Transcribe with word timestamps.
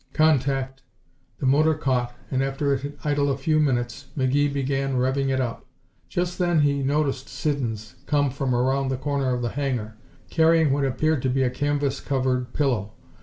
"Contact." 0.13 0.81
The 1.37 1.45
motor 1.45 1.75
caught, 1.75 2.15
and 2.31 2.41
after 2.41 2.73
it 2.73 2.81
had 2.81 2.97
idled 3.03 3.29
a 3.29 3.37
few 3.37 3.59
minutes 3.59 4.07
McGee 4.17 4.51
began 4.51 4.95
revving 4.95 5.29
it 5.29 5.39
up. 5.39 5.67
Just 6.09 6.39
then 6.39 6.61
he 6.61 6.81
noticed 6.81 7.29
Siddons 7.29 7.97
come 8.07 8.31
from 8.31 8.55
around 8.55 8.87
the 8.87 8.97
corner 8.97 9.31
of 9.31 9.43
the 9.43 9.49
hangar, 9.49 9.95
carrying 10.31 10.73
what 10.73 10.85
appeared 10.85 11.21
to 11.21 11.29
be 11.29 11.43
a 11.43 11.51
canvas 11.51 11.99
covered 11.99 12.51
pillow. 12.51 12.93